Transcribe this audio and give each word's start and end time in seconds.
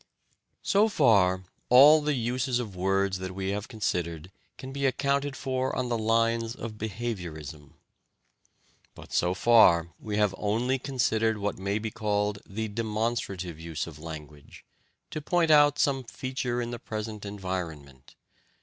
So 0.63 0.87
far, 0.87 1.43
all 1.69 2.01
the 2.01 2.15
uses 2.15 2.57
of 2.57 2.75
words 2.75 3.19
that 3.19 3.35
we 3.35 3.49
have 3.51 3.67
considered 3.67 4.31
can 4.57 4.71
be 4.71 4.87
accounted 4.87 5.35
for 5.35 5.75
on 5.75 5.89
the 5.89 5.97
lines 5.99 6.55
of 6.55 6.73
behaviourism. 6.79 7.73
But 8.95 9.13
so 9.13 9.35
far 9.35 9.89
we 9.99 10.17
have 10.17 10.33
only 10.39 10.79
considered 10.79 11.37
what 11.37 11.59
may 11.59 11.77
be 11.77 11.91
called 11.91 12.39
the 12.47 12.67
"demonstrative" 12.67 13.59
use 13.59 13.85
of 13.85 13.99
language, 13.99 14.65
to 15.11 15.21
point 15.21 15.51
out 15.51 15.77
some 15.77 16.03
feature 16.03 16.63
in 16.63 16.71
the 16.71 16.79
present 16.79 17.23
environment. 17.23 18.15